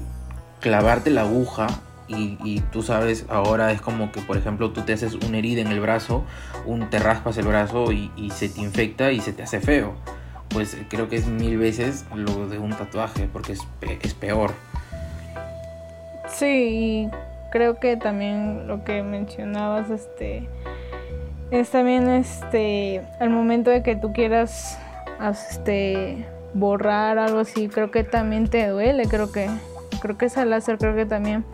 clavarte 0.60 1.10
la 1.10 1.22
aguja 1.22 1.68
y, 2.08 2.62
tú 2.72 2.82
sabes, 2.82 3.26
ahora 3.30 3.72
es 3.72 3.82
como 3.82 4.12
que, 4.12 4.20
por 4.22 4.36
ejemplo, 4.36 4.72
tú 4.72 4.82
te 4.82 4.94
haces 4.94 5.14
una 5.14 5.38
herida 5.38 5.62
en 5.62 5.68
el 5.68 5.80
brazo, 5.80 6.24
un, 6.66 6.90
te 6.90 6.98
raspas 6.98 7.38
el 7.38 7.46
brazo 7.46 7.92
y, 7.92 8.32
se 8.32 8.50
te 8.50 8.62
infecta 8.62 9.12
y 9.12 9.22
se 9.22 9.32
te 9.32 9.44
hace 9.44 9.60
feo. 9.60 9.94
Pues 10.50 10.76
creo 10.90 11.08
que 11.08 11.18
es 11.18 11.28
mil 11.28 11.60
veces 11.60 12.06
lo 12.16 12.48
de 12.48 12.58
un 12.58 12.72
tatuaje, 12.72 13.30
porque 13.32 13.52
es, 13.52 13.60
es 14.02 14.16
peor. 14.16 14.54
Sí, 16.28 17.08
creo 17.52 17.80
que 17.80 17.96
también 17.96 18.68
lo 18.68 18.84
que 18.84 19.04
mencionabas, 19.04 19.92
este, 19.92 20.50
es 21.52 21.70
también, 21.70 22.10
este, 22.10 23.04
al 23.20 23.30
momento 23.30 23.70
de 23.70 23.84
que 23.84 23.96
tú 23.96 24.14
quieras, 24.14 24.80
este, 25.22 26.26
borrar 26.54 27.18
algo 27.18 27.40
así, 27.40 27.68
creo 27.68 27.92
que 27.92 28.04
también 28.04 28.48
te 28.48 28.68
duele, 28.68 29.06
creo 29.08 29.32
que 29.32 29.50
creo 30.00 30.18
que 30.18 30.26
ese 30.26 30.46
láser 30.46 30.78
creo 30.78 30.96
que 30.96 31.06
también 31.06 31.46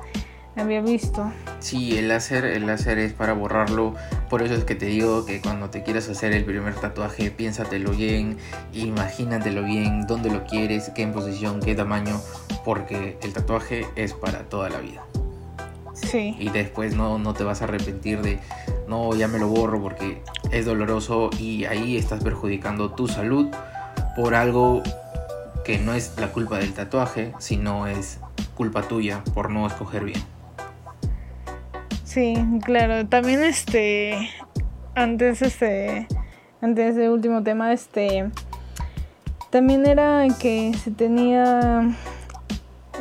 había 0.56 0.82
visto. 0.82 1.32
Sí, 1.60 1.98
el 1.98 2.08
láser, 2.08 2.46
el 2.46 2.66
láser 2.66 2.98
es 3.00 3.14
para 3.14 3.34
borrarlo, 3.34 3.94
por 4.30 4.42
eso 4.42 4.54
es 4.54 4.64
que 4.64 4.75
te 4.75 4.86
digo 4.86 5.25
que 5.25 5.42
cuando 5.42 5.70
te 5.70 5.84
quieras 5.84 6.08
hacer 6.10 6.32
el 6.34 6.46
primer 6.46 6.75
tatuaje, 6.75 7.32
piénsatelo 7.32 7.92
bien, 7.92 8.38
imagínatelo 8.74 9.64
bien, 9.64 10.08
dónde 10.08 10.30
lo 10.30 10.46
quieres, 10.46 10.92
qué 10.96 11.08
posición, 11.08 11.60
qué 11.60 11.75
tamaño, 11.75 12.22
porque 12.64 13.18
el 13.22 13.34
tatuaje 13.34 13.86
es 13.96 14.14
para 14.14 14.44
toda 14.44 14.70
la 14.70 14.80
vida. 14.80 15.04
Sí. 15.94 16.36
Y 16.40 16.50
después 16.50 16.96
no, 16.96 17.18
no 17.20 17.34
te 17.34 17.44
vas 17.44 17.62
a 17.62 17.66
arrepentir 17.66 18.22
de, 18.22 18.40
no, 18.88 19.16
ya 19.16 19.28
me 19.28 19.40
lo 19.40 19.48
borro 19.48 19.82
porque 19.82 20.22
es 20.52 20.66
doloroso 20.66 21.30
y 21.40 21.66
ahí 21.66 21.98
estás 21.98 22.24
perjudicando 22.24 22.92
tu 22.92 23.08
salud 23.08 23.48
por 24.15 24.36
algo 24.36 24.81
que 25.63 25.79
no 25.79 25.93
es 25.93 26.13
la 26.19 26.31
culpa 26.31 26.60
del 26.60 26.74
tatuaje, 26.74 27.34
sino 27.39 27.88
es 27.88 28.19
culpa 28.55 28.84
tuya 28.84 29.24
por 29.34 29.50
no 29.50 29.67
escoger 29.67 30.05
bien. 30.05 30.22
Sí, 32.03 32.36
claro. 32.63 33.07
También 33.07 33.43
este 33.43 34.29
antes 34.93 35.41
este 35.41 36.07
antes 36.62 36.95
del 36.95 37.10
último 37.10 37.43
tema 37.43 37.74
este 37.74 38.29
también 39.50 39.86
era 39.86 40.25
que 40.39 40.74
se 40.74 40.91
tenía 40.91 41.81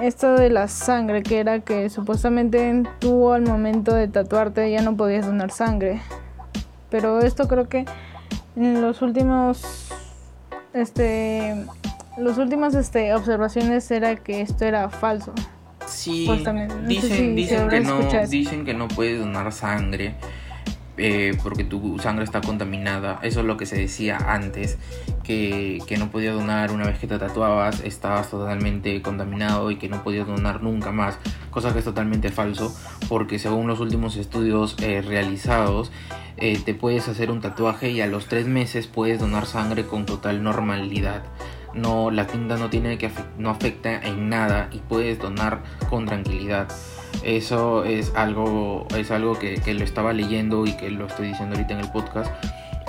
esto 0.03 0.35
de 0.35 0.51
la 0.51 0.69
sangre, 0.69 1.23
que 1.23 1.39
era 1.39 1.61
que 1.61 1.91
supuestamente 1.91 2.83
tú 2.99 3.33
al 3.33 3.43
momento 3.43 3.95
de 3.95 4.09
tatuarte 4.09 4.71
ya 4.71 4.83
no 4.83 4.97
podías 4.97 5.27
donar 5.27 5.51
sangre. 5.51 6.01
Pero 6.91 7.21
esto 7.21 7.49
creo 7.49 7.69
que 7.69 7.85
en 8.57 8.81
los 8.83 9.03
últimos 9.03 9.93
este, 10.75 11.65
las 12.19 12.39
últimas 12.39 12.75
este, 12.75 13.15
observaciones 13.15 13.91
era 13.91 14.17
que 14.17 14.41
esto 14.41 14.65
era 14.65 14.91
falso. 14.91 15.33
Sí, 15.87 16.27
dicen, 16.87 17.37
dicen, 17.37 17.69
que 17.69 17.81
no, 17.81 18.01
dicen 18.29 18.65
que 18.65 18.75
no 18.75 18.89
puedes 18.89 19.19
donar 19.19 19.53
sangre 19.53 20.15
eh, 20.97 21.37
porque 21.43 21.65
tu 21.65 21.99
sangre 21.99 22.25
está 22.25 22.41
contaminada. 22.41 23.19
Eso 23.23 23.41
es 23.41 23.47
lo 23.47 23.57
que 23.57 23.67
se 23.67 23.77
decía 23.77 24.17
antes, 24.17 24.79
que, 25.25 25.97
no 25.99 26.11
podías 26.11 26.35
donar 26.35 26.71
una 26.71 26.87
vez 26.87 26.99
que 26.99 27.09
te 27.09 27.19
tatuabas, 27.19 27.81
estabas 27.81 28.31
totalmente 28.31 29.03
contaminado 29.03 29.71
y 29.71 29.77
que 29.77 29.89
no 29.89 30.05
podías 30.05 30.27
donar 30.27 30.63
nunca 30.63 30.93
más, 30.93 31.19
cosa 31.51 31.73
que 31.73 31.81
es 31.81 31.85
totalmente 31.85 32.31
falso, 32.31 32.73
porque 33.09 33.41
según 33.41 33.67
los 33.67 33.81
últimos 33.81 34.17
estudios 34.17 34.77
eh, 34.81 35.03
realizados, 35.03 35.91
eh, 36.37 36.61
te 36.65 36.75
puedes 36.75 37.09
hacer 37.09 37.31
un 37.31 37.41
tatuaje 37.41 37.91
y 37.91 38.01
a 38.01 38.07
los 38.07 38.27
tres 38.27 38.47
meses 38.47 38.87
puedes 38.87 39.19
donar 39.19 39.47
sangre 39.47 39.85
con 39.87 40.07
total 40.07 40.43
normalidad. 40.43 41.23
No, 41.73 42.13
la 42.13 42.29
tinta 42.29 42.57
no 42.57 42.71
tiene 42.71 42.99
que 42.99 43.11
no 43.37 43.51
afecta 43.51 44.01
en 44.01 44.29
nada 44.29 44.69
y 44.71 44.79
puedes 44.79 45.19
donar 45.19 45.63
con 45.91 46.07
tranquilidad. 46.07 46.69
Eso 47.25 47.85
es 47.85 48.13
algo, 48.15 48.87
es 48.97 49.11
algo 49.11 49.39
que, 49.39 49.55
que, 49.55 49.75
lo 49.75 49.83
estaba 49.83 50.13
leyendo 50.13 50.67
y 50.67 50.77
que 50.77 50.91
lo 50.91 51.07
estoy 51.07 51.29
diciendo 51.29 51.57
ahorita 51.57 51.75
en 51.75 51.81
el 51.81 51.91
podcast, 51.91 52.33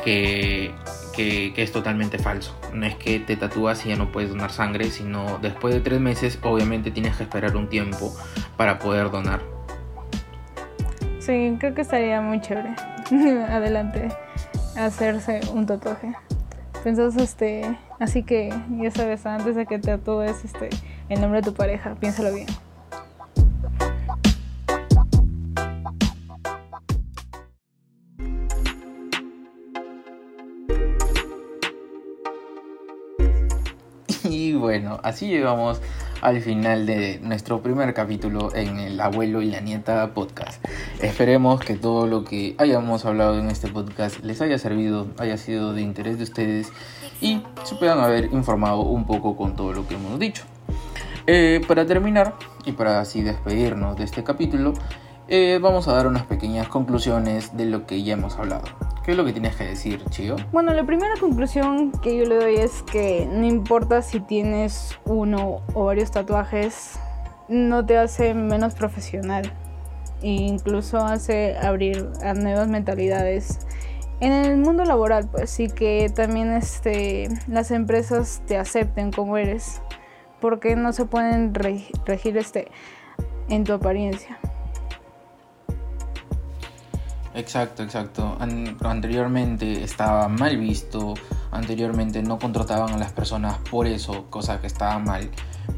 que, 0.04 0.72
que, 1.16 1.54
es 1.56 1.72
totalmente 1.72 2.20
falso. 2.20 2.58
No 2.74 2.86
es 2.86 2.96
que 2.96 3.20
te 3.20 3.36
tatúas 3.36 3.86
y 3.86 3.90
ya 3.90 3.96
no 3.96 4.12
puedes 4.12 4.30
donar 4.30 4.52
sangre, 4.52 4.90
sino 4.92 5.40
después 5.42 5.74
de 5.74 5.82
tres 5.82 6.00
meses 6.00 6.40
obviamente 6.44 6.92
tienes 6.92 7.16
que 7.16 7.24
esperar 7.24 7.56
un 7.56 7.68
tiempo 7.68 8.14
para 8.58 8.80
poder 8.80 9.10
donar. 9.12 9.42
Sí, 11.20 11.56
creo 11.60 11.74
que 11.74 11.82
estaría 11.82 12.22
muy 12.22 12.40
chévere. 12.42 12.76
Adelante, 13.50 14.10
hacerse 14.78 15.42
un 15.54 15.66
tatuaje. 15.66 16.14
Entonces, 16.84 17.22
este, 17.22 17.78
así 18.00 18.22
que 18.22 18.54
ya 18.70 18.92
sabes, 18.92 19.26
antes 19.26 19.56
de 19.56 19.66
que 19.66 19.80
te 19.80 19.88
tatúes 19.88 20.46
este, 20.46 20.70
el 21.10 21.20
nombre 21.20 21.42
de 21.42 21.48
tu 21.48 21.54
pareja, 21.54 21.96
piénsalo 21.96 22.34
bien. 22.34 22.48
Bueno, 34.66 35.00
así 35.04 35.28
llegamos 35.28 35.80
al 36.22 36.42
final 36.42 36.88
de 36.88 37.20
nuestro 37.22 37.62
primer 37.62 37.94
capítulo 37.94 38.50
en 38.56 38.80
el 38.80 39.00
abuelo 39.00 39.44
y 39.44 39.52
la 39.52 39.62
nieta 39.62 40.12
podcast. 40.16 40.60
Esperemos 41.04 41.60
que 41.60 41.76
todo 41.76 42.08
lo 42.08 42.24
que 42.24 42.56
hayamos 42.58 43.06
hablado 43.06 43.38
en 43.38 43.52
este 43.52 43.68
podcast 43.68 44.24
les 44.24 44.42
haya 44.42 44.58
servido, 44.58 45.06
haya 45.20 45.38
sido 45.38 45.74
de 45.74 45.84
interés 45.84 46.18
de 46.18 46.24
ustedes 46.24 46.74
y 47.22 47.44
se 47.64 47.76
puedan 47.76 48.00
haber 48.00 48.34
informado 48.34 48.80
un 48.80 49.06
poco 49.06 49.38
con 49.38 49.56
todo 49.56 49.72
lo 49.72 49.88
que 49.88 49.94
hemos 49.94 50.18
dicho. 50.18 50.46
Eh, 51.28 51.62
para 51.68 51.86
terminar 51.86 52.34
y 52.66 52.72
para 52.72 53.00
así 53.02 53.22
despedirnos 53.22 53.98
de 53.98 54.04
este 54.06 54.24
capítulo, 54.24 54.74
eh, 55.28 55.60
vamos 55.62 55.88
a 55.88 55.94
dar 55.94 56.08
unas 56.08 56.24
pequeñas 56.24 56.70
conclusiones 56.70 57.56
de 57.56 57.68
lo 57.68 57.86
que 57.86 58.02
ya 58.02 58.14
hemos 58.14 58.36
hablado. 58.40 58.64
¿Qué 59.06 59.12
es 59.12 59.18
lo 59.18 59.24
que 59.24 59.34
tienes 59.34 59.56
que 59.56 59.66
decir, 59.66 60.04
Chio? 60.10 60.36
Bueno, 60.52 60.74
la 60.74 60.84
primera 60.84 61.14
conclusión 61.20 61.92
que 61.92 62.18
yo 62.18 62.26
le 62.26 62.38
doy 62.38 62.56
es 62.56 62.82
que 62.82 63.28
no 63.32 63.46
importa 63.46 64.02
si 64.02 64.20
tienes 64.20 64.98
uno 65.06 65.62
o 65.76 65.86
varios 65.86 66.10
tatuajes, 66.10 67.00
no 67.48 67.86
te 67.86 68.00
hace 68.00 68.34
menos 68.34 68.74
profesional. 68.74 69.54
E 70.24 70.30
incluso 70.30 70.98
hace 70.98 71.56
abrir 71.56 72.10
a 72.24 72.34
nuevas 72.34 72.68
mentalidades 72.68 73.60
en 74.22 74.32
el 74.32 74.58
mundo 74.58 74.86
laboral, 74.86 75.30
pues 75.30 75.52
sí 75.52 75.68
que 75.68 76.10
también 76.10 76.54
este, 76.54 77.28
las 77.48 77.70
empresas 77.70 78.42
te 78.48 78.58
acepten 78.58 79.12
como 79.12 79.38
eres, 79.38 79.84
porque 80.42 80.76
no 80.76 80.94
se 80.94 81.06
pueden 81.06 81.54
regir 81.54 82.38
este, 82.38 82.72
en 83.50 83.66
tu 83.66 83.74
apariencia. 83.74 84.40
Exacto, 87.36 87.84
exacto. 87.84 88.38
anteriormente 88.40 89.84
estaba 89.84 90.30
mal 90.30 90.58
visto, 90.58 91.16
anteriormente 91.52 92.22
no 92.22 92.40
contrataban 92.40 92.94
a 92.94 92.98
las 92.98 93.12
personas 93.12 93.58
por 93.70 93.88
eso, 93.88 94.28
cosa 94.30 94.62
que 94.62 94.68
estaba 94.68 95.00
mal. 95.00 95.30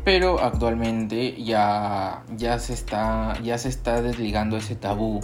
Pero 0.04 0.40
actualmente 0.40 1.42
ya, 1.44 2.24
ya, 2.36 2.60
se, 2.60 2.74
está, 2.74 3.42
ya 3.42 3.58
se 3.58 3.70
está 3.70 4.04
desligando 4.04 4.56
ese 4.58 4.76
tabú 4.76 5.20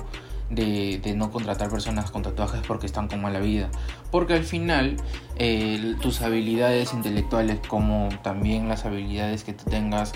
de, 0.49 0.99
de, 1.03 1.13
no 1.13 1.29
contratar 1.31 1.69
personas 1.69 2.09
con 2.09 2.23
tatuajes 2.23 2.61
porque 2.67 2.87
están 2.87 3.07
con 3.07 3.21
mala 3.21 3.39
vida. 3.39 3.69
Porque 4.09 4.33
al 4.33 4.43
final 4.43 4.97
tus 6.01 6.21
habilidades 6.23 6.93
intelectuales 6.93 7.59
como 7.67 8.09
también 8.23 8.67
las 8.67 8.85
habilidades 8.85 9.43
que 9.43 9.53
tú 9.53 9.65
tengas 9.69 10.13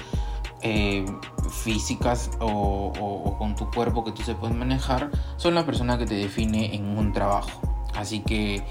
eh, 0.62 1.06
físicas 1.50 2.32
o, 2.40 3.36
con 3.38 3.56
tu 3.56 3.70
cuerpo 3.70 4.04
que 4.04 4.12
tú 4.12 4.24
se 4.24 4.34
puedes 4.36 4.56
manejar 4.56 5.12
son 5.38 5.54
la 5.56 5.66
persona 5.66 5.98
que 5.98 6.06
te 6.06 6.16
define 6.16 6.76
en 6.76 6.98
un 6.98 7.14
trabajo. 7.14 7.62
Así 7.96 8.22
que 8.22 8.64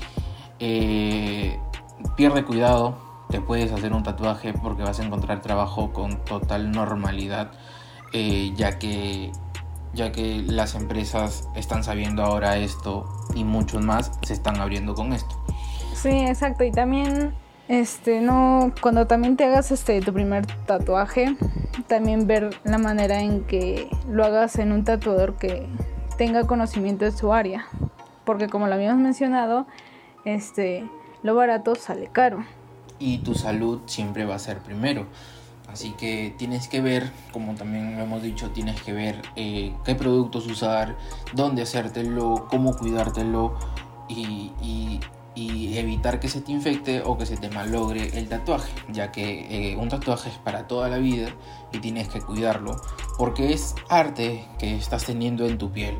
eh, 0.59 1.59
pierde 2.17 2.45
cuidado, 2.45 2.97
te 3.29 3.41
puedes 3.41 3.73
hacer 3.73 3.93
un 3.93 4.03
tatuaje 4.03 4.53
porque 4.53 4.83
vas 4.83 5.01
a 5.01 5.05
encontrar 5.05 5.43
trabajo 5.43 5.93
con 5.93 6.25
total 6.25 6.71
normalidad, 6.71 7.53
eh, 8.13 8.53
ya 8.57 8.79
que 8.79 9.33
ya 9.93 10.13
que 10.13 10.43
las 10.47 10.75
empresas 10.75 11.49
están 11.55 11.83
sabiendo 11.83 12.23
ahora 12.23 12.59
esto 12.59 13.09
y 13.35 13.45
muchos 13.45 13.83
más 13.83 14.13
se 14.23 14.35
están 14.35 14.61
abriendo 14.61 14.95
con 14.95 15.13
esto. 15.15 15.35
Sí, 15.95 16.11
exacto. 16.11 16.65
Y 16.65 16.71
también 16.71 17.35
este, 17.69 18.21
no, 18.21 18.73
cuando 18.81 19.07
también 19.07 19.37
te 19.37 19.45
hagas 19.45 19.71
este 19.73 20.01
tu 20.01 20.13
primer 20.13 20.47
tatuaje, 20.67 21.37
también 21.89 22.27
ver 22.27 22.51
la 22.65 22.79
manera 22.79 23.21
en 23.21 23.45
que 23.45 23.89
lo 24.09 24.25
hagas 24.25 24.59
en 24.59 24.73
un 24.73 24.85
tatuador 24.85 25.35
que 25.37 25.67
tenga 26.17 26.47
conocimiento 26.47 27.05
de 27.05 27.13
su 27.13 27.33
área, 27.33 27.67
porque 28.25 28.49
como 28.49 28.67
lo 28.69 28.75
habíamos 28.75 29.03
mencionado, 29.03 29.67
este, 30.25 30.89
lo 31.23 31.35
barato 31.35 31.75
sale 31.75 32.09
caro. 32.09 32.45
Y 32.99 33.19
tu 33.19 33.35
salud 33.35 33.81
siempre 33.87 34.25
va 34.25 34.37
a 34.37 34.39
ser 34.39 34.59
primero. 34.59 35.07
Así 35.69 35.91
que 35.91 36.33
tienes 36.39 36.69
que 36.69 36.81
ver, 36.81 37.11
como 37.33 37.55
también 37.55 37.97
lo 37.97 38.05
hemos 38.05 38.23
dicho, 38.23 38.51
tienes 38.51 38.81
que 38.83 38.93
ver 38.93 39.21
eh, 39.35 39.75
qué 39.85 39.95
productos 39.95 40.47
usar, 40.47 40.97
dónde 41.35 41.63
hacértelo, 41.63 42.47
cómo 42.49 42.77
cuidártelo 42.77 43.59
y, 44.09 44.53
y 44.63 45.01
y 45.37 45.77
evitar 45.77 46.19
que 46.19 46.29
se 46.29 46.41
te 46.41 46.51
infecte 46.51 47.03
o 47.05 47.19
que 47.19 47.27
se 47.27 47.37
te 47.37 47.51
malogre 47.51 48.19
el 48.19 48.27
tatuaje, 48.27 48.73
ya 48.89 49.13
que 49.13 49.73
eh, 49.73 49.77
un 49.77 49.91
tatuaje 49.91 50.31
es 50.31 50.39
para 50.39 50.67
toda 50.67 50.89
la 50.89 50.97
vida 50.97 51.29
y 51.73 51.79
tienes 51.79 52.09
que 52.09 52.21
cuidarlo 52.21 52.81
porque 53.19 53.53
es 53.53 53.75
arte 53.91 54.47
que 54.59 54.75
estás 54.75 55.05
teniendo 55.05 55.47
en 55.47 55.59
tu 55.59 55.71
piel. 55.71 55.95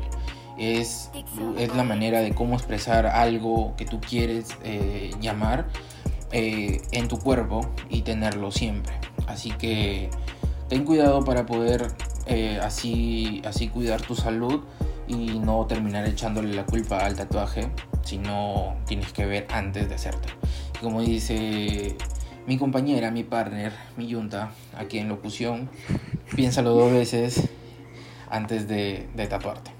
Es, 0.57 1.11
es 1.59 1.75
la 1.75 1.83
manera 1.83 2.21
de 2.21 2.33
cómo 2.33 2.55
expresar 2.55 3.05
algo 3.05 3.75
que 3.77 3.85
tú 3.85 4.01
quieres 4.01 4.49
eh, 4.63 5.11
llamar 5.21 5.67
eh, 6.31 6.81
en 6.91 7.07
tu 7.07 7.19
cuerpo 7.19 7.61
y 7.89 8.01
tenerlo 8.01 8.51
siempre. 8.51 8.93
Así 9.27 9.51
que 9.51 10.09
ten 10.67 10.83
cuidado 10.83 11.23
para 11.23 11.45
poder 11.45 11.93
así, 12.63 13.41
así 13.45 13.69
cuidar 13.69 14.01
tu 14.01 14.15
salud 14.15 14.61
y 15.07 15.39
no 15.39 15.65
terminar 15.67 16.07
echándole 16.07 16.53
la 16.53 16.65
culpa 16.65 17.05
al 17.05 17.15
tatuaje 17.15 17.69
si 18.07 18.17
no 18.17 18.77
tienes 18.87 19.11
que 19.11 19.25
ver 19.25 19.47
antes 19.51 19.89
de 19.89 19.95
hacerte. 19.95 20.29
como 20.81 21.01
dice 21.01 21.97
mi 22.45 22.57
compañera, 22.57 23.11
mi 23.11 23.23
partner, 23.23 23.73
mi 23.97 24.07
yunta, 24.07 24.51
aquí 24.77 24.99
en 24.99 25.09
locución, 25.09 25.69
piénsalo 26.33 26.71
dos 26.71 26.93
veces 26.93 27.49
antes 28.29 28.69
de, 28.69 29.09
de 29.13 29.27
tatuarte. 29.27 29.71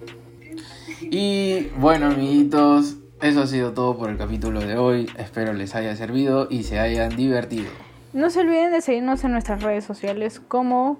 Y 0.99 1.67
bueno, 1.77 2.07
amiguitos, 2.07 2.97
eso 3.21 3.43
ha 3.43 3.47
sido 3.47 3.71
todo 3.71 3.97
por 3.97 4.09
el 4.09 4.17
capítulo 4.17 4.59
de 4.59 4.77
hoy. 4.77 5.09
Espero 5.17 5.53
les 5.53 5.73
haya 5.75 5.95
servido 5.95 6.47
y 6.49 6.63
se 6.63 6.79
hayan 6.79 7.15
divertido. 7.15 7.69
No 8.11 8.29
se 8.29 8.41
olviden 8.41 8.73
de 8.73 8.81
seguirnos 8.81 9.23
en 9.23 9.31
nuestras 9.31 9.63
redes 9.63 9.85
sociales 9.85 10.41
como 10.45 10.99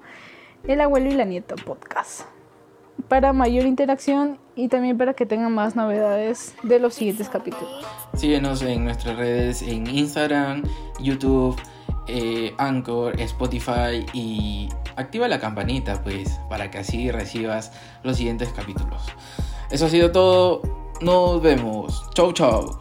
El 0.65 0.79
Abuelo 0.79 1.09
y 1.09 1.15
la 1.15 1.25
Nieta 1.25 1.55
Podcast 1.55 2.36
para 3.07 3.33
mayor 3.33 3.65
interacción 3.65 4.37
y 4.55 4.67
también 4.67 4.97
para 4.97 5.13
que 5.13 5.25
tengan 5.25 5.53
más 5.53 5.75
novedades 5.75 6.55
de 6.63 6.79
los 6.79 6.95
siguientes 6.95 7.29
capítulos. 7.29 7.85
Síguenos 8.15 8.61
en 8.61 8.85
nuestras 8.85 9.17
redes 9.17 9.61
en 9.61 9.87
Instagram, 9.87 10.63
YouTube, 10.99 11.55
eh, 12.07 12.53
Anchor, 12.57 13.19
Spotify 13.21 14.05
y 14.13 14.69
activa 14.95 15.27
la 15.27 15.39
campanita 15.39 16.01
pues 16.03 16.39
para 16.49 16.71
que 16.71 16.79
así 16.79 17.11
recibas 17.11 17.71
los 18.03 18.17
siguientes 18.17 18.49
capítulos. 18.49 19.03
Eso 19.69 19.85
ha 19.85 19.89
sido 19.89 20.11
todo. 20.11 20.61
Nos 21.01 21.41
vemos. 21.41 22.09
Chau 22.15 22.33
chau. 22.33 22.79